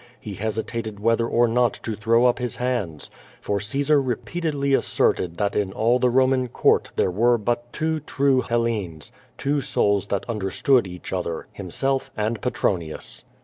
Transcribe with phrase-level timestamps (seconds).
[0.19, 3.11] He hesitated whether or not to throw up his \ands.
[3.39, 7.99] For Caesar reijeated ly asserted that in all the Roman court there were but two
[7.99, 13.25] true Hellenes, two souls that understood each other, himself and Petronius.